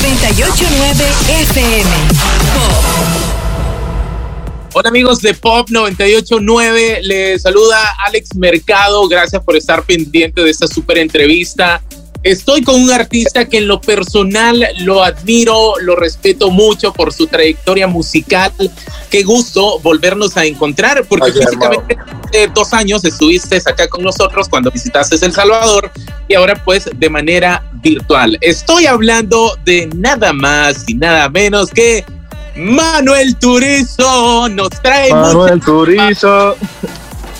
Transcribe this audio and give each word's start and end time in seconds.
989 0.00 1.04
FM. 1.28 1.90
Hola 4.72 4.90
amigos 4.90 5.20
de 5.20 5.34
Pop 5.34 5.68
989, 5.70 7.00
les 7.02 7.42
saluda 7.42 7.96
Alex 8.06 8.36
Mercado, 8.36 9.08
gracias 9.08 9.42
por 9.42 9.56
estar 9.56 9.82
pendiente 9.82 10.40
de 10.40 10.50
esta 10.50 10.68
super 10.68 10.98
entrevista. 10.98 11.82
Estoy 12.22 12.62
con 12.62 12.80
un 12.80 12.90
artista 12.90 13.44
que 13.44 13.58
en 13.58 13.68
lo 13.68 13.80
personal 13.80 14.66
lo 14.80 15.04
admiro, 15.04 15.78
lo 15.80 15.94
respeto 15.94 16.50
mucho 16.50 16.92
por 16.92 17.12
su 17.12 17.26
trayectoria 17.28 17.86
musical. 17.86 18.52
Qué 19.08 19.22
gusto 19.22 19.78
volvernos 19.80 20.36
a 20.36 20.44
encontrar, 20.44 21.04
porque 21.08 21.32
físicamente 21.32 21.96
hace 22.26 22.48
dos 22.48 22.72
años 22.72 23.04
estuviste 23.04 23.56
acá 23.56 23.88
con 23.88 24.02
nosotros 24.02 24.48
cuando 24.48 24.70
visitaste 24.70 25.24
El 25.24 25.32
Salvador 25.32 25.90
y 26.26 26.34
ahora 26.34 26.60
pues 26.64 26.90
de 26.92 27.08
manera 27.08 27.64
virtual. 27.82 28.36
Estoy 28.40 28.86
hablando 28.86 29.56
de 29.64 29.88
nada 29.94 30.32
más 30.32 30.84
y 30.88 30.94
nada 30.94 31.28
menos 31.28 31.70
que 31.70 32.04
Manuel 32.56 33.36
Turizo. 33.36 34.48
Nos 34.48 34.70
trae 34.82 35.12
Manuel 35.12 35.60
Turizo 35.60 36.56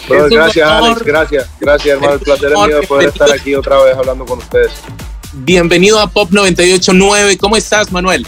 gracias, 0.09 0.69
Alex, 0.69 1.03
gracias, 1.03 1.49
gracias, 1.61 1.95
hermano. 1.95 2.15
El 2.15 2.21
placer 2.21 2.53
es 2.53 2.67
mío 2.67 2.81
poder 2.89 3.09
estar 3.09 3.31
aquí 3.31 3.55
otra 3.55 3.83
vez 3.83 3.97
hablando 3.97 4.25
con 4.25 4.39
ustedes. 4.39 4.73
Bienvenido 5.33 6.01
a 6.01 6.07
Pop 6.09 6.31
989. 6.31 7.39
¿Cómo 7.39 7.57
estás, 7.57 7.93
Manuel? 7.93 8.27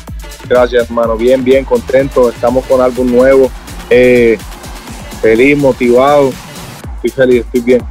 Gracias, 0.48 0.84
hermano. 0.84 1.16
Bien, 1.16 1.42
bien, 1.42 1.64
contento. 1.64 2.30
Estamos 2.30 2.64
con 2.66 2.80
algo 2.80 3.04
nuevo. 3.04 3.50
Eh, 3.88 4.38
feliz, 5.22 5.56
motivado. 5.56 6.32
Estoy 6.96 7.10
feliz, 7.10 7.44
estoy 7.46 7.60
bien. 7.60 7.82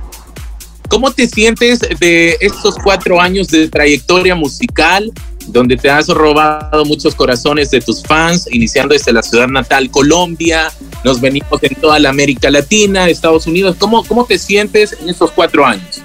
¿Cómo 0.88 1.12
te 1.12 1.28
sientes 1.28 1.80
de 2.00 2.38
estos 2.40 2.76
cuatro 2.84 3.20
años 3.20 3.48
de 3.48 3.68
trayectoria 3.68 4.36
musical? 4.36 5.12
donde 5.52 5.78
te 5.78 5.90
has 5.90 6.08
robado 6.08 6.86
muchos 6.86 7.16
corazones 7.16 7.72
de 7.72 7.82
tus 7.82 8.04
fans, 8.04 8.48
iniciando 8.52 8.94
desde 8.94 9.12
la 9.12 9.24
ciudad 9.24 9.48
natal, 9.48 9.90
Colombia, 9.90 10.72
nos 11.04 11.22
venimos 11.22 11.62
en 11.62 11.76
toda 11.76 12.10
América 12.10 12.50
Latina, 12.50 13.10
Estados 13.10 13.48
Unidos. 13.48 13.76
¿Cómo, 13.80 14.04
cómo 14.06 14.26
te 14.26 14.38
sientes 14.38 14.98
en 15.00 15.10
estos 15.10 15.32
cuatro 15.32 15.66
años? 15.66 16.02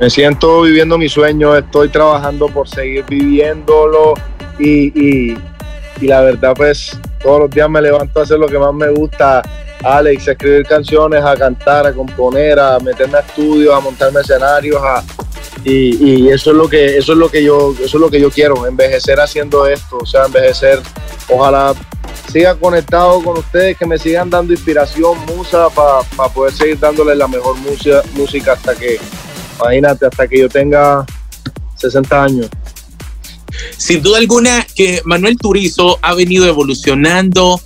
Me 0.00 0.10
siento 0.10 0.62
viviendo 0.62 0.98
mi 0.98 1.08
sueño, 1.08 1.56
estoy 1.56 1.88
trabajando 1.88 2.48
por 2.48 2.68
seguir 2.68 3.04
viviéndolo 3.08 4.14
y, 4.58 4.88
y, 4.88 5.38
y 6.00 6.06
la 6.06 6.20
verdad 6.20 6.52
pues 6.54 6.98
todos 7.22 7.40
los 7.40 7.50
días 7.50 7.68
me 7.70 7.80
levanto 7.80 8.20
a 8.20 8.22
hacer 8.22 8.38
lo 8.38 8.46
que 8.46 8.58
más 8.58 8.74
me 8.74 8.90
gusta, 8.90 9.42
Alex, 9.82 10.28
a 10.28 10.32
escribir 10.32 10.66
canciones, 10.66 11.24
a 11.24 11.34
cantar, 11.34 11.86
a 11.86 11.92
componer, 11.92 12.58
a 12.60 12.78
meterme 12.78 13.18
a 13.18 13.20
estudios, 13.20 13.74
a 13.74 13.80
montarme 13.80 14.20
escenarios, 14.20 14.80
a, 14.82 15.02
y, 15.64 16.28
eso 16.28 16.50
es 16.50 16.56
lo 16.56 16.68
que 16.68 16.96
eso 16.96 17.12
es 17.12 17.18
lo 17.18 17.28
que 17.28 17.42
yo 17.42 17.72
eso 17.72 17.96
es 17.96 18.00
lo 18.00 18.10
que 18.10 18.20
yo 18.20 18.30
quiero 18.30 18.66
envejecer 18.66 19.18
haciendo 19.18 19.66
esto 19.66 19.98
o 20.00 20.06
sea 20.06 20.26
envejecer 20.26 20.80
ojalá 21.28 21.74
siga 22.36 22.54
conectado 22.54 23.22
con 23.22 23.38
ustedes 23.38 23.78
que 23.78 23.86
me 23.86 23.98
sigan 23.98 24.28
dando 24.28 24.52
inspiración 24.52 25.16
musa 25.24 25.70
para 25.70 26.28
poder 26.34 26.52
seguir 26.52 26.78
dándole 26.78 27.14
la 27.14 27.26
mejor 27.26 27.56
música 27.60 28.02
música 28.12 28.52
hasta 28.52 28.74
que 28.74 29.00
imagínate 29.58 30.04
hasta 30.04 30.28
que 30.28 30.40
yo 30.40 30.48
tenga 30.50 31.06
60 31.76 32.22
años 32.22 32.50
sin 33.78 34.02
duda 34.02 34.18
alguna 34.18 34.66
que 34.74 35.00
Manuel 35.06 35.38
Turizo 35.38 35.98
ha 36.02 36.14
venido 36.14 36.46
evolucionando 36.46 37.58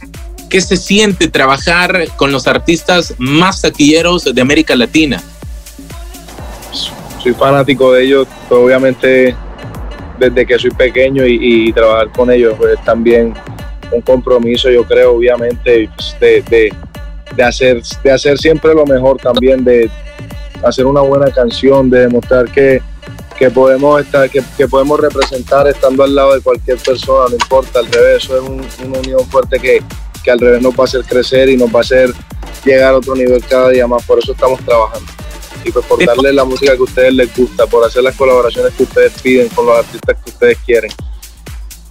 ¿Qué 0.48 0.60
se 0.60 0.76
siente 0.76 1.28
trabajar 1.28 2.06
con 2.16 2.32
los 2.32 2.46
artistas 2.48 3.14
más 3.18 3.62
taquilleros 3.62 4.24
de 4.32 4.40
América 4.40 4.76
Latina? 4.76 5.20
soy 7.22 7.34
fanático 7.34 7.92
de 7.92 8.04
ellos, 8.04 8.28
obviamente 8.48 9.34
desde 10.18 10.46
que 10.46 10.58
soy 10.58 10.70
pequeño 10.70 11.24
y, 11.26 11.72
trabajar 11.72 12.10
con 12.12 12.30
ellos 12.30 12.54
pues 12.56 12.82
también 12.84 13.34
un 13.92 14.00
compromiso, 14.00 14.70
yo 14.70 14.84
creo, 14.84 15.14
obviamente, 15.14 15.88
pues, 15.94 16.16
de, 16.20 16.72
de, 17.36 17.42
hacer, 17.42 17.82
de 18.02 18.10
hacer 18.10 18.38
siempre 18.38 18.74
lo 18.74 18.86
mejor 18.86 19.16
también, 19.18 19.64
de 19.64 19.90
hacer 20.62 20.86
una 20.86 21.00
buena 21.00 21.30
canción, 21.30 21.90
de 21.90 22.00
demostrar 22.00 22.50
que, 22.50 22.82
que 23.38 23.50
podemos 23.50 24.00
estar, 24.00 24.28
que, 24.28 24.42
podemos 24.68 25.00
representar 25.00 25.66
estando 25.66 26.04
al 26.04 26.14
lado 26.14 26.34
de 26.34 26.40
cualquier 26.40 26.78
persona, 26.78 27.26
no 27.28 27.34
importa, 27.34 27.78
al 27.78 27.86
revés, 27.86 28.24
eso 28.24 28.36
es 28.36 28.78
una 28.86 28.98
unión 28.98 29.20
fuerte 29.30 29.58
que, 29.58 29.82
que 30.22 30.30
al 30.30 30.38
revés 30.38 30.62
nos 30.62 30.74
va 30.74 30.82
a 30.82 30.84
hacer 30.84 31.02
crecer 31.04 31.48
y 31.48 31.56
nos 31.56 31.74
va 31.74 31.78
a 31.78 31.82
hacer 31.82 32.12
llegar 32.64 32.94
a 32.94 32.98
otro 32.98 33.14
nivel 33.14 33.42
cada 33.48 33.70
día 33.70 33.86
más, 33.86 34.04
por 34.04 34.18
eso 34.18 34.32
estamos 34.32 34.60
trabajando. 34.60 35.10
Y 35.64 35.70
pues 35.70 35.84
por 35.86 36.04
darle 36.04 36.32
la 36.32 36.44
música 36.44 36.72
que 36.72 36.78
a 36.78 36.82
ustedes 36.82 37.12
les 37.12 37.36
gusta, 37.36 37.66
por 37.66 37.84
hacer 37.84 38.02
las 38.02 38.16
colaboraciones 38.16 38.72
que 38.74 38.82
ustedes 38.84 39.12
piden 39.22 39.48
con 39.50 39.66
los 39.66 39.78
artistas 39.78 40.16
que 40.22 40.30
ustedes 40.30 40.58
quieren. 40.64 40.90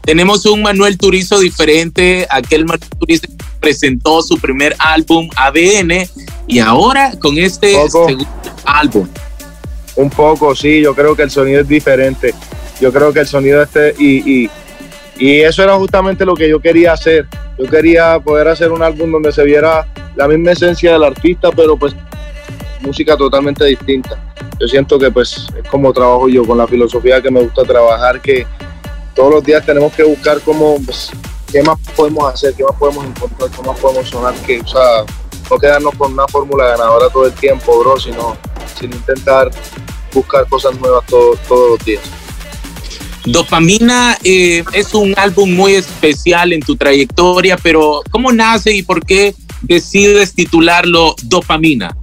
Tenemos 0.04 0.46
un 0.46 0.62
Manuel 0.62 0.98
Turizo 0.98 1.40
diferente, 1.40 2.28
aquel 2.30 2.66
Manuel 2.66 2.90
Turizo 3.00 3.28
presentó 3.60 4.22
su 4.22 4.40
primer 4.40 4.76
álbum 4.80 5.30
ADN 5.36 6.08
y 6.48 6.60
ahora 6.60 7.12
con 7.20 7.38
este 7.38 7.74
segundo 7.90 8.26
álbum. 8.66 9.08
Un 9.96 10.10
poco, 10.10 10.56
sí, 10.56 10.82
yo 10.82 10.96
creo 10.96 11.16
que 11.16 11.24
el 11.24 11.32
sonido 11.32 11.62
es 11.62 11.68
diferente. 11.68 12.34
Yo 12.80 12.94
creo 12.94 13.12
que 13.12 13.20
el 13.20 13.28
sonido 13.28 13.62
este 13.62 13.94
y, 14.00 14.44
y, 14.44 14.50
y 15.18 15.42
eso 15.42 15.62
era 15.62 15.76
justamente 15.76 16.26
lo 16.26 16.34
que 16.34 16.50
yo 16.50 16.60
quería 16.60 16.94
hacer. 16.94 17.28
Yo 17.58 17.66
quería 17.66 18.20
poder 18.20 18.48
hacer 18.48 18.72
un 18.72 18.82
álbum 18.82 19.12
donde 19.12 19.34
se 19.34 19.44
viera 19.44 19.86
la 20.16 20.28
misma 20.28 20.52
esencia 20.52 20.94
del 20.94 21.04
artista, 21.04 21.50
pero 21.52 21.78
pues 21.78 21.94
música 22.80 23.18
totalmente 23.18 23.66
distinta. 23.66 24.18
Yo 24.60 24.68
siento 24.68 24.98
que 24.98 25.12
pues 25.12 25.48
es 25.62 25.70
como 25.70 25.92
trabajo 25.94 26.30
yo, 26.30 26.46
con 26.46 26.58
la 26.58 26.68
filosofía 26.68 27.22
que 27.22 27.32
me 27.32 27.42
gusta 27.42 27.64
trabajar, 27.64 28.22
que 28.22 28.46
todos 29.20 29.34
los 29.34 29.44
días 29.44 29.66
tenemos 29.66 29.94
que 29.94 30.04
buscar 30.04 30.40
cómo, 30.46 30.78
pues, 30.86 31.10
qué 31.52 31.62
más 31.62 31.78
podemos 31.94 32.34
hacer, 32.34 32.54
qué 32.54 32.64
más 32.64 32.74
podemos 32.80 33.06
encontrar, 33.06 33.52
qué 33.52 33.62
más 33.68 33.78
podemos 33.78 34.08
sonar, 34.08 34.34
que, 34.46 34.62
o 34.62 34.68
sea, 34.68 35.04
no 35.52 35.60
quedarnos 35.60 35.94
con 35.96 36.14
una 36.14 36.26
fórmula 36.26 36.70
ganadora 36.70 37.10
todo 37.10 37.26
el 37.26 37.34
tiempo, 37.34 37.78
bro, 37.82 38.00
sino, 38.00 38.38
sino 38.80 38.96
intentar 38.96 39.52
buscar 40.14 40.48
cosas 40.48 40.80
nuevas 40.80 41.06
todos 41.08 41.38
los 41.50 41.84
días. 41.84 42.02
Dopamina 43.26 44.18
eh, 44.24 44.64
es 44.72 44.94
un 44.94 45.14
álbum 45.18 45.54
muy 45.54 45.76
especial 45.76 46.54
en 46.54 46.62
tu 46.62 46.78
trayectoria, 46.78 47.58
pero 47.62 48.02
¿cómo 48.12 48.32
nace 48.32 48.74
y 48.74 48.84
por 48.84 49.06
qué 49.06 49.36
decides 49.64 50.34
titularlo 50.34 51.14
Dopamina? 51.24 51.94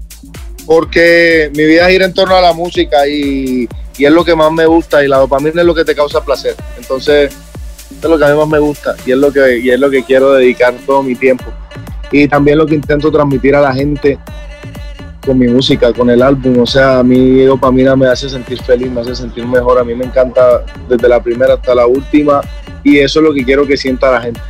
porque 0.66 1.50
mi 1.54 1.64
vida 1.64 1.88
gira 1.88 2.04
en 2.04 2.12
torno 2.12 2.34
a 2.34 2.40
la 2.40 2.52
música 2.52 3.06
y, 3.06 3.68
es 4.04 4.12
lo 4.12 4.24
que 4.24 4.34
más 4.34 4.52
me 4.52 4.66
gusta 4.66 5.02
y 5.04 5.08
la 5.08 5.18
dopamina 5.18 5.60
es 5.60 5.66
lo 5.66 5.74
que 5.74 5.84
te 5.84 5.94
causa 5.94 6.24
placer. 6.24 6.54
Entonces, 6.76 7.34
es 7.90 8.08
lo 8.08 8.18
que 8.18 8.24
a 8.24 8.28
mí 8.28 8.36
más 8.36 8.48
me 8.48 8.58
gusta 8.58 8.94
y 9.06 9.12
es 9.12 9.18
lo 9.18 9.32
que, 9.32 9.58
y 9.58 9.70
es 9.70 9.80
lo 9.80 9.90
que 9.90 10.04
quiero 10.04 10.32
dedicar 10.32 10.74
todo 10.84 11.02
mi 11.02 11.14
tiempo. 11.14 11.44
Y 12.12 12.28
también 12.28 12.58
lo 12.58 12.66
que 12.66 12.74
intento 12.74 13.10
transmitir 13.10 13.56
a 13.56 13.60
la 13.60 13.74
gente 13.74 14.18
con 15.24 15.38
mi 15.38 15.48
música, 15.48 15.92
con 15.92 16.08
el 16.08 16.22
álbum. 16.22 16.60
O 16.60 16.66
sea, 16.66 17.00
a 17.00 17.02
mí 17.02 17.42
dopamina 17.42 17.96
me 17.96 18.06
hace 18.06 18.28
sentir 18.28 18.62
feliz, 18.62 18.90
me 18.90 19.00
hace 19.00 19.16
sentir 19.16 19.46
mejor. 19.46 19.78
A 19.78 19.84
mí 19.84 19.94
me 19.94 20.04
encanta 20.04 20.64
desde 20.88 21.08
la 21.08 21.22
primera 21.22 21.54
hasta 21.54 21.74
la 21.74 21.86
última 21.86 22.40
y 22.84 22.98
eso 22.98 23.18
es 23.18 23.24
lo 23.24 23.34
que 23.34 23.44
quiero 23.44 23.66
que 23.66 23.76
sienta 23.76 24.12
la 24.12 24.20
gente 24.20 24.40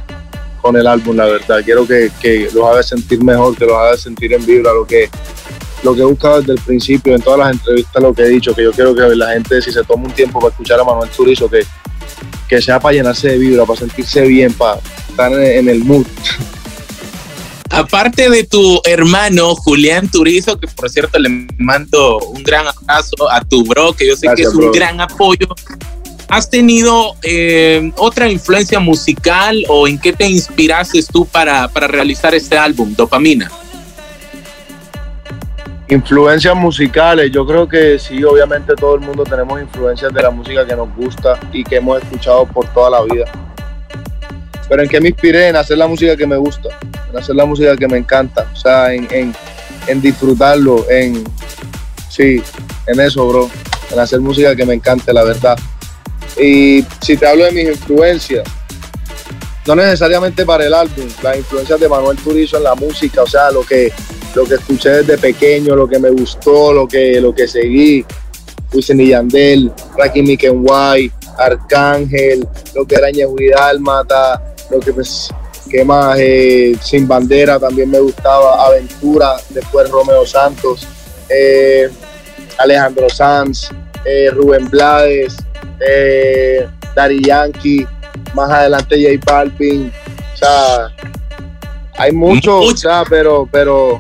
con 0.61 0.77
el 0.77 0.87
álbum, 0.87 1.17
la 1.17 1.27
verdad. 1.27 1.63
Quiero 1.65 1.87
que, 1.87 2.11
que 2.21 2.49
los 2.53 2.65
haga 2.65 2.83
sentir 2.83 3.23
mejor, 3.25 3.57
que 3.57 3.65
los 3.65 3.77
haga 3.77 3.97
sentir 3.97 4.33
en 4.35 4.45
vibra, 4.45 4.73
lo 4.73 4.87
que 4.87 5.09
lo 5.87 5.95
que 5.95 6.01
he 6.01 6.05
buscado 6.05 6.41
desde 6.41 6.53
el 6.55 6.61
principio, 6.61 7.15
en 7.15 7.23
todas 7.23 7.39
las 7.39 7.53
entrevistas, 7.53 8.03
lo 8.03 8.13
que 8.13 8.23
he 8.23 8.29
dicho, 8.29 8.53
que 8.55 8.65
yo 8.65 8.73
quiero 8.73 8.95
que 8.95 9.03
la 9.15 9.31
gente, 9.33 9.63
si 9.63 9.71
se 9.71 9.85
toma 9.85 10.05
un 10.05 10.13
tiempo 10.13 10.41
para 10.41 10.51
escuchar 10.51 10.81
a 10.81 10.85
Manuel 10.85 11.09
Turizo, 11.11 11.49
que, 11.49 11.65
que 12.49 12.61
sea 12.61 12.81
para 12.81 12.95
llenarse 12.95 13.29
de 13.29 13.39
vibra, 13.39 13.65
para 13.65 13.79
sentirse 13.79 14.23
bien, 14.23 14.53
para 14.53 14.81
estar 15.09 15.33
en, 15.33 15.69
el 15.69 15.85
mood. 15.85 16.05
Aparte 17.71 18.29
de 18.29 18.43
tu 18.45 18.81
hermano 18.85 19.55
Julián 19.55 20.11
Turizo, 20.11 20.59
que 20.59 20.67
por 20.67 20.91
cierto 20.91 21.21
le 21.21 21.47
mando 21.59 22.19
un 22.19 22.43
gran 22.43 22.67
abrazo 22.67 23.31
a 23.31 23.41
tu 23.43 23.65
bro, 23.65 23.93
que 23.93 24.09
yo 24.09 24.17
sé 24.17 24.27
que 24.35 24.43
es 24.43 24.55
un 24.55 24.73
gran 24.73 25.01
apoyo. 25.01 25.47
¿Has 26.29 26.51
tenido 26.51 27.15
eh, 27.23 27.93
otra 27.97 28.29
influencia 28.29 28.81
musical 28.81 29.63
o 29.69 29.87
en 29.87 30.01
qué 30.01 30.13
te 30.13 30.27
inspiraste 30.29 31.01
tú 31.05 31.27
para, 31.27 31.69
para 31.69 31.87
realizar 31.87 32.35
este 32.35 32.59
álbum, 32.59 32.93
Dopamina? 32.97 33.49
Influencias 35.89 36.57
musicales, 36.57 37.31
yo 37.31 37.47
creo 37.47 37.69
que 37.69 37.99
sí, 37.99 38.25
obviamente 38.25 38.75
todo 38.75 38.97
el 38.97 39.03
mundo 39.03 39.23
tenemos 39.23 39.61
influencias 39.61 40.13
de 40.13 40.23
la 40.23 40.31
música 40.31 40.67
que 40.67 40.75
nos 40.75 40.95
gusta 40.97 41.39
y 41.53 41.63
que 41.63 41.77
hemos 41.77 42.03
escuchado 42.03 42.45
por 42.47 42.67
toda 42.73 42.91
la 42.91 43.03
vida. 43.03 43.25
Pero 44.69 44.83
en 44.83 44.89
qué 44.89 45.01
me 45.01 45.11
inspiré? 45.11 45.49
En 45.49 45.57
hacer 45.57 45.79
la 45.79 45.87
música 45.87 46.17
que 46.17 46.27
me 46.27 46.37
gusta, 46.37 46.71
en 47.11 47.17
hacer 47.17 47.37
la 47.37 47.45
música 47.45 47.77
que 47.77 47.87
me 47.87 47.99
encanta, 47.99 48.49
o 48.53 48.57
sea, 48.57 48.93
en, 48.93 49.33
en 49.87 50.01
disfrutarlo, 50.01 50.85
en, 50.91 51.25
sí, 52.09 52.43
en 52.87 53.01
eso, 53.01 53.29
bro, 53.29 53.51
en 53.93 53.99
hacer 53.99 54.21
música 54.21 54.55
que 54.57 54.67
me 54.67 54.75
encante, 54.75 55.13
la 55.13 55.23
verdad. 55.23 55.59
Y 56.37 56.85
si 57.01 57.17
te 57.17 57.27
hablo 57.27 57.45
de 57.45 57.53
mis 57.53 57.69
influencias, 57.69 58.45
no 59.67 59.75
necesariamente 59.75 60.45
para 60.45 60.67
el 60.67 60.75
álbum, 60.75 61.07
las 61.23 61.39
influencias 61.39 61.81
de 61.81 61.89
Manuel 61.89 62.17
Turizo 62.19 62.57
en 62.57 62.65
la 62.65 62.75
música, 62.75 63.23
o 63.23 63.27
sea, 63.27 63.51
lo 63.51 63.63
que 63.63 63.93
lo 64.37 64.45
que 64.45 64.57
escuché 64.57 64.91
desde 64.91 65.17
pequeño, 65.17 65.75
lo 65.75 65.89
que 65.89 65.99
me 65.99 66.11
gustó, 66.11 66.71
lo 66.71 66.87
que, 66.87 67.21
lo 67.23 67.35
que 67.35 67.49
seguí, 67.49 68.05
Wisin 68.73 69.01
y 69.01 69.09
Yandel, 69.09 69.73
Rakim 69.97 70.27
White, 70.29 71.15
Arcángel, 71.39 72.47
lo 72.75 72.87
que 72.87 72.97
era 72.97 73.11
Ñehuidal, 73.11 73.81
Mata, 73.81 74.55
lo 74.71 74.79
que 74.79 74.93
pues, 74.93 75.31
¿qué 75.71 75.83
más? 75.87 76.19
Eh, 76.21 76.77
Sin 76.83 77.09
Bandera 77.09 77.59
también 77.59 77.91
me 77.91 77.99
gustaba, 77.99 78.67
Aventura, 78.67 79.37
después 79.49 79.89
Romeo 79.91 80.27
Santos, 80.27 80.87
eh, 81.31 81.89
Alejandro 82.59 83.09
Sanz, 83.09 83.71
eh, 84.05 84.31
Rubén 84.33 84.69
Blades, 84.69 85.35
eh, 85.81 86.69
Dari 86.95 87.25
Yankee, 87.25 87.87
más 88.35 88.51
adelante 88.51 89.03
J 89.03 89.19
Balvin, 89.25 89.91
o 90.35 90.37
sea, 90.37 90.95
hay 91.97 92.13
mucho, 92.13 92.59
o 92.59 92.77
sea, 92.77 93.03
pero, 93.09 93.49
pero, 93.51 93.99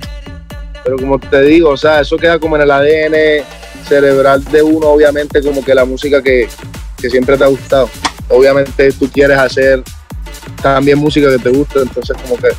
pero 0.86 0.98
como 0.98 1.18
te 1.18 1.42
digo, 1.42 1.70
o 1.70 1.76
sea, 1.76 2.00
eso 2.00 2.16
queda 2.16 2.38
como 2.38 2.54
en 2.54 2.62
el 2.62 2.70
ADN 2.70 3.44
cerebral 3.88 4.44
de 4.44 4.62
uno, 4.62 4.86
obviamente, 4.86 5.42
como 5.42 5.64
que 5.64 5.74
la 5.74 5.84
música 5.84 6.22
que, 6.22 6.48
que 6.96 7.10
siempre 7.10 7.36
te 7.36 7.42
ha 7.42 7.48
gustado. 7.48 7.90
Obviamente 8.28 8.92
tú 8.92 9.10
quieres 9.10 9.36
hacer 9.36 9.82
también 10.62 10.98
música 10.98 11.28
que 11.28 11.38
te 11.38 11.48
gusta, 11.48 11.80
entonces 11.80 12.16
como 12.22 12.36
que... 12.36 12.50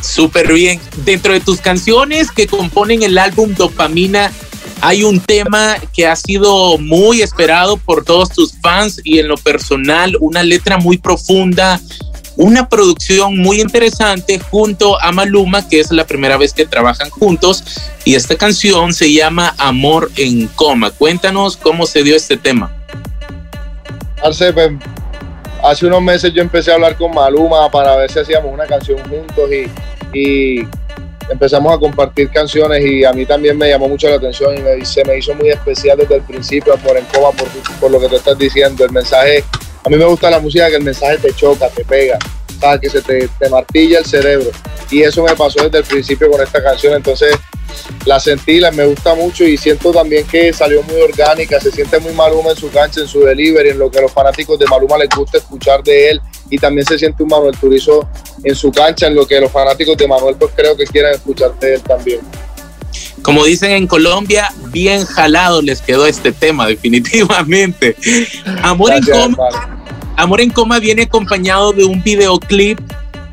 Súper 0.00 0.50
bien. 0.50 0.80
Dentro 1.04 1.34
de 1.34 1.40
tus 1.40 1.60
canciones 1.60 2.30
que 2.30 2.46
componen 2.46 3.02
el 3.02 3.18
álbum 3.18 3.54
Dopamina, 3.54 4.32
hay 4.80 5.04
un 5.04 5.20
tema 5.20 5.76
que 5.92 6.06
ha 6.06 6.16
sido 6.16 6.78
muy 6.78 7.20
esperado 7.20 7.76
por 7.76 8.02
todos 8.02 8.30
tus 8.30 8.54
fans 8.62 8.98
y 9.04 9.18
en 9.18 9.28
lo 9.28 9.36
personal 9.36 10.16
una 10.20 10.42
letra 10.42 10.78
muy 10.78 10.96
profunda, 10.96 11.78
una 12.40 12.70
producción 12.70 13.36
muy 13.36 13.60
interesante 13.60 14.38
junto 14.38 14.98
a 15.02 15.12
Maluma, 15.12 15.68
que 15.68 15.78
es 15.78 15.92
la 15.92 16.06
primera 16.06 16.38
vez 16.38 16.54
que 16.54 16.64
trabajan 16.64 17.10
juntos 17.10 17.62
y 18.06 18.14
esta 18.14 18.34
canción 18.34 18.94
se 18.94 19.12
llama 19.12 19.54
Amor 19.58 20.10
en 20.16 20.46
Coma. 20.46 20.90
Cuéntanos 20.90 21.58
cómo 21.58 21.84
se 21.84 22.02
dio 22.02 22.16
este 22.16 22.38
tema. 22.38 22.74
Hace, 24.24 24.54
pues, 24.54 24.70
hace 25.62 25.86
unos 25.86 26.00
meses 26.00 26.32
yo 26.32 26.40
empecé 26.40 26.70
a 26.70 26.76
hablar 26.76 26.96
con 26.96 27.12
Maluma 27.12 27.70
para 27.70 27.94
ver 27.96 28.10
si 28.10 28.20
hacíamos 28.20 28.50
una 28.54 28.64
canción 28.64 28.98
juntos 29.00 29.50
y, 30.14 30.66
empezamos 31.30 31.72
a 31.72 31.78
compartir 31.78 32.28
canciones 32.30 32.84
y 32.84 33.04
a 33.04 33.12
mí 33.12 33.24
también 33.24 33.56
me 33.56 33.68
llamó 33.68 33.88
mucho 33.88 34.08
la 34.08 34.16
atención 34.16 34.52
y 34.80 34.84
se 34.84 35.04
me 35.04 35.18
hizo 35.18 35.32
muy 35.34 35.50
especial 35.50 35.96
desde 35.98 36.16
el 36.16 36.22
principio 36.22 36.72
Amor 36.72 36.96
en 36.96 37.04
Coma 37.04 37.30
por 37.78 37.90
lo 37.90 38.00
que 38.00 38.08
te 38.08 38.16
estás 38.16 38.38
diciendo. 38.38 38.84
El 38.84 38.92
mensaje, 38.92 39.44
a 39.84 39.88
mí 39.88 39.96
me 39.96 40.04
gusta 40.04 40.30
la 40.30 40.40
música 40.40 40.68
que 40.68 40.76
el 40.76 40.84
mensaje 40.84 41.18
te 41.18 41.32
choca, 41.32 41.68
te 41.68 41.84
pega, 41.84 42.18
¿sabes? 42.60 42.80
que 42.80 42.90
se 42.90 43.02
te, 43.02 43.48
martilla 43.48 44.00
el 44.00 44.04
cerebro. 44.04 44.50
Y 44.90 45.02
eso 45.02 45.22
me 45.22 45.34
pasó 45.34 45.64
desde 45.64 45.78
el 45.78 45.84
principio 45.84 46.30
con 46.30 46.42
esta 46.42 46.62
canción. 46.62 46.94
Entonces 46.94 47.34
la 48.04 48.20
sentí, 48.20 48.60
la, 48.60 48.70
me 48.72 48.84
gusta 48.84 49.14
mucho 49.14 49.44
y 49.44 49.56
siento 49.56 49.92
también 49.92 50.26
que 50.26 50.52
salió 50.52 50.82
muy 50.82 51.00
orgánica, 51.00 51.60
se 51.60 51.70
siente 51.70 51.98
muy 51.98 52.12
Maluma 52.12 52.50
en 52.50 52.56
su 52.56 52.70
cancha, 52.70 53.00
en 53.00 53.08
su 53.08 53.20
delivery, 53.20 53.70
en 53.70 53.78
lo 53.78 53.90
que 53.90 53.98
a 53.98 54.02
los 54.02 54.12
fanáticos 54.12 54.58
de 54.58 54.66
Maluma 54.66 54.98
les 54.98 55.08
gusta 55.10 55.38
escuchar 55.38 55.82
de 55.82 56.10
él 56.10 56.20
y 56.50 56.58
también 56.58 56.86
se 56.86 56.98
siente 56.98 57.22
un 57.22 57.28
Manuel 57.28 57.56
Turizo 57.56 58.08
en 58.42 58.54
su 58.54 58.72
cancha, 58.72 59.06
en 59.06 59.14
lo 59.14 59.26
que 59.26 59.40
los 59.40 59.50
fanáticos 59.50 59.96
de 59.96 60.08
Manuel 60.08 60.36
pues 60.36 60.52
creo 60.54 60.76
que 60.76 60.84
quieren 60.84 61.14
escuchar 61.14 61.58
de 61.58 61.74
él 61.74 61.82
también. 61.82 62.20
Como 63.22 63.44
dicen 63.44 63.72
en 63.72 63.86
Colombia, 63.86 64.52
bien 64.72 65.04
jalado 65.04 65.62
les 65.62 65.80
quedó 65.80 66.06
este 66.06 66.32
tema, 66.32 66.66
definitivamente. 66.68 67.96
Amor 68.62 68.92
en 68.92 69.02
coma. 69.02 69.36
Amor 70.16 70.40
en 70.40 70.50
coma 70.50 70.78
viene 70.78 71.02
acompañado 71.02 71.72
de 71.72 71.84
un 71.84 72.02
videoclip 72.02 72.78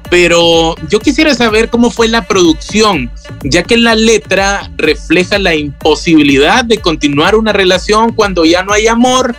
pero 0.09 0.75
yo 0.89 0.99
quisiera 0.99 1.33
saber 1.35 1.69
cómo 1.69 1.91
fue 1.91 2.07
la 2.07 2.25
producción, 2.25 3.11
ya 3.43 3.63
que 3.63 3.77
la 3.77 3.95
letra 3.95 4.71
refleja 4.77 5.37
la 5.37 5.55
imposibilidad 5.55 6.63
de 6.63 6.77
continuar 6.77 7.35
una 7.35 7.53
relación 7.53 8.13
cuando 8.13 8.45
ya 8.45 8.63
no 8.63 8.73
hay 8.73 8.87
amor, 8.87 9.35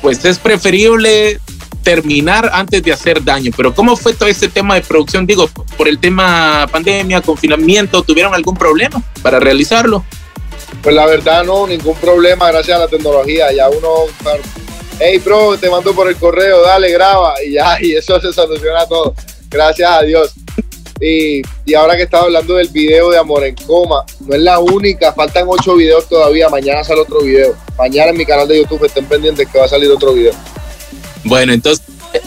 pues 0.00 0.24
es 0.24 0.38
preferible 0.38 1.40
terminar 1.82 2.50
antes 2.52 2.82
de 2.82 2.92
hacer 2.92 3.22
daño. 3.22 3.50
Pero 3.56 3.74
¿cómo 3.74 3.96
fue 3.96 4.14
todo 4.14 4.28
este 4.28 4.48
tema 4.48 4.74
de 4.74 4.82
producción? 4.82 5.26
Digo, 5.26 5.48
por 5.76 5.88
el 5.88 5.98
tema 5.98 6.66
pandemia, 6.70 7.20
confinamiento, 7.20 8.02
¿tuvieron 8.02 8.34
algún 8.34 8.56
problema 8.56 9.02
para 9.22 9.40
realizarlo? 9.40 10.04
Pues 10.82 10.94
la 10.94 11.06
verdad 11.06 11.44
no, 11.44 11.66
ningún 11.66 11.96
problema 11.96 12.50
gracias 12.50 12.76
a 12.76 12.80
la 12.80 12.88
tecnología. 12.88 13.52
Ya 13.52 13.68
uno, 13.68 14.06
hey 14.98 15.18
bro, 15.18 15.56
te 15.58 15.68
mando 15.70 15.94
por 15.94 16.08
el 16.08 16.16
correo, 16.16 16.62
dale, 16.62 16.90
graba 16.90 17.34
y 17.44 17.52
ya, 17.52 17.78
y 17.80 17.94
eso 17.94 18.20
se 18.20 18.32
soluciona 18.32 18.86
todo 18.86 19.14
gracias 19.52 19.90
a 19.90 20.02
Dios. 20.02 20.32
Y, 21.00 21.42
y, 21.64 21.74
ahora 21.74 21.96
que 21.96 22.04
estaba 22.04 22.24
hablando 22.24 22.54
del 22.54 22.68
video 22.68 23.10
de 23.10 23.18
Amor 23.18 23.44
en 23.44 23.56
Coma, 23.56 24.04
no 24.20 24.34
es 24.36 24.40
la 24.40 24.60
única, 24.60 25.12
faltan 25.12 25.46
ocho 25.48 25.74
videos 25.74 26.08
todavía, 26.08 26.48
mañana 26.48 26.84
sale 26.84 27.00
otro 27.00 27.22
video. 27.22 27.56
Mañana 27.76 28.10
en 28.10 28.16
mi 28.16 28.24
canal 28.24 28.46
de 28.46 28.58
YouTube 28.58 28.84
estén 28.84 29.06
pendientes 29.06 29.48
que 29.48 29.58
va 29.58 29.64
a 29.64 29.68
salir 29.68 29.90
otro 29.90 30.12
video. 30.12 30.32
Bueno, 31.24 31.52
entonces 31.52 31.84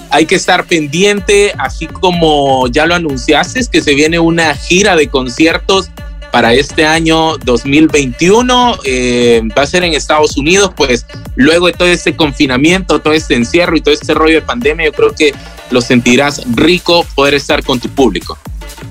hay 0.10 0.26
que 0.26 0.36
estar 0.36 0.66
pendiente, 0.66 1.54
así 1.58 1.88
como 1.88 2.68
ya 2.68 2.86
lo 2.86 2.96
anunciaste, 2.96 3.62
que 3.72 3.82
se 3.82 3.94
viene 3.94 4.20
una 4.20 4.56
gira 4.56 4.96
de 4.96 5.10
conciertos 5.10 5.90
para 6.32 6.54
este 6.54 6.86
año 6.86 7.38
2021. 7.38 8.80
Eh, 8.84 9.42
va 9.58 9.64
a 9.64 9.68
ser 9.68 9.84
en 9.84 9.94
Estados 9.94 10.38
Unidos, 10.38 10.72
pues 10.76 11.06
luego 11.36 11.68
de 11.68 11.74
todo 11.74 11.88
este 11.88 12.16
confinamiento, 12.16 13.00
todo 13.00 13.14
este 13.14 13.36
encierro 13.36 13.78
y 13.78 13.82
todo 13.82 13.94
este 13.94 14.14
rollo 14.14 14.36
de 14.36 14.42
pandemia, 14.42 14.86
yo 14.86 14.94
creo 14.94 15.14
que 15.14 15.34
lo 15.72 15.82
sentirás 15.82 16.42
rico 16.56 17.06
poder 17.16 17.36
estar 17.36 17.64
con 17.64 17.80
tu 17.80 17.90
público. 17.90 18.38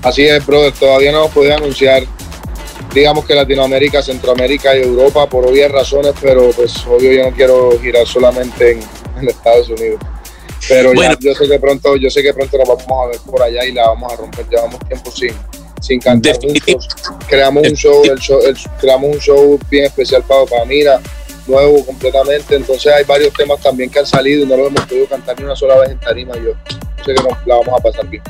Así 0.01 0.23
es, 0.23 0.45
brother. 0.45 0.73
Todavía 0.73 1.11
no 1.11 1.27
puede 1.29 1.53
anunciar, 1.53 2.03
digamos 2.93 3.25
que 3.25 3.35
Latinoamérica, 3.35 4.01
Centroamérica 4.01 4.75
y 4.75 4.81
Europa 4.81 5.27
por 5.27 5.45
obvias 5.45 5.71
razones, 5.71 6.13
pero 6.21 6.49
pues 6.51 6.85
obvio 6.87 7.11
yo 7.11 7.29
no 7.29 7.35
quiero 7.35 7.79
girar 7.79 8.07
solamente 8.07 8.71
en, 8.71 8.79
Estados 9.29 9.69
Unidos. 9.69 9.99
Pero 10.67 10.93
ya, 10.93 11.17
yo 11.19 11.35
sé 11.35 11.47
que 11.47 11.59
pronto, 11.59 11.95
yo 11.95 12.09
sé 12.09 12.23
que 12.23 12.33
pronto 12.33 12.57
nos 12.57 12.67
vamos 12.67 13.05
a 13.05 13.07
ver 13.07 13.19
por 13.29 13.41
allá 13.41 13.65
y 13.65 13.71
la 13.71 13.87
vamos 13.87 14.11
a 14.11 14.15
romper. 14.15 14.47
Llevamos 14.49 14.79
tiempo 14.87 15.11
sin, 15.11 15.33
sin 15.81 15.99
cantar 15.99 16.37
juntos. 16.37 16.87
Creamos 17.27 17.67
un 17.67 17.75
show, 17.75 18.03
el 18.03 18.19
show 18.19 18.39
creamos 18.79 19.15
un 19.15 19.19
show 19.19 19.59
bien 19.69 19.85
especial 19.85 20.23
para 20.23 20.45
Pamira, 20.45 20.99
nuevo 21.47 21.85
completamente. 21.85 22.55
Entonces 22.55 22.91
hay 22.91 23.03
varios 23.03 23.33
temas 23.33 23.61
también 23.61 23.89
que 23.89 23.99
han 23.99 24.07
salido 24.07 24.43
y 24.43 24.47
no 24.47 24.57
los 24.57 24.67
hemos 24.67 24.85
podido 24.85 25.07
cantar 25.07 25.37
ni 25.37 25.45
una 25.45 25.55
sola 25.55 25.77
vez 25.79 25.91
en 25.91 25.99
tarima. 25.99 26.35
Yo 26.35 26.53
sé 27.05 27.13
que 27.13 27.21
nos 27.21 27.45
la 27.45 27.55
vamos 27.57 27.79
a 27.79 27.83
pasar 27.83 28.07
bien. 28.07 28.23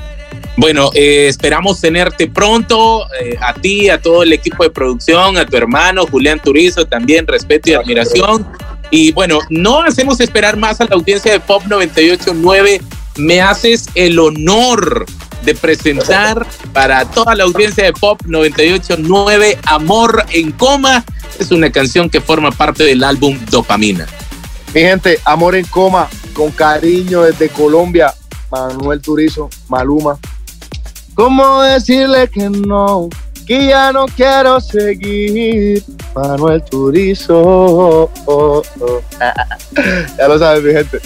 Bueno, 0.57 0.89
eh, 0.93 1.27
esperamos 1.27 1.81
tenerte 1.81 2.27
pronto, 2.27 3.05
eh, 3.21 3.35
a 3.41 3.53
ti, 3.53 3.89
a 3.89 3.99
todo 3.99 4.23
el 4.23 4.31
equipo 4.31 4.63
de 4.63 4.69
producción, 4.69 5.37
a 5.37 5.45
tu 5.45 5.57
hermano 5.57 6.05
Julián 6.07 6.39
Turizo, 6.41 6.85
también 6.85 7.27
respeto 7.27 7.71
y 7.71 7.73
admiración. 7.73 8.47
Y 8.95 9.11
bueno, 9.11 9.39
no 9.49 9.81
hacemos 9.81 10.21
esperar 10.21 10.55
más 10.55 10.79
a 10.79 10.85
la 10.85 10.95
audiencia 10.95 11.33
de 11.33 11.41
Pop 11.41 11.63
989. 11.67 12.81
Me 13.17 13.41
haces 13.41 13.89
el 13.93 14.17
honor 14.17 15.05
de 15.43 15.53
presentar 15.53 16.47
para 16.71 17.03
toda 17.03 17.35
la 17.35 17.43
audiencia 17.43 17.83
de 17.83 17.91
Pop 17.91 18.21
989 18.25 19.59
Amor 19.65 20.23
en 20.31 20.53
Coma. 20.53 21.03
Es 21.37 21.51
una 21.51 21.69
canción 21.73 22.09
que 22.09 22.21
forma 22.21 22.51
parte 22.51 22.85
del 22.85 23.03
álbum 23.03 23.37
Dopamina. 23.51 24.07
Mi 24.73 24.79
gente, 24.79 25.19
Amor 25.25 25.55
en 25.55 25.65
Coma, 25.65 26.07
con 26.31 26.51
cariño 26.51 27.23
desde 27.23 27.49
Colombia, 27.49 28.13
Manuel 28.49 29.01
Turizo, 29.01 29.49
Maluma. 29.67 30.17
¿Cómo 31.15 31.63
decirle 31.63 32.29
que 32.29 32.49
no? 32.49 33.09
Que 33.45 33.67
ya 33.67 33.91
no 33.91 34.05
quiero 34.05 34.61
seguir. 34.61 35.83
Manuel 36.15 36.63
Turizo. 36.63 38.09
ya 40.17 40.27
lo 40.27 40.39
sabes, 40.39 40.63
mi 40.63 40.71
gente. 40.71 40.99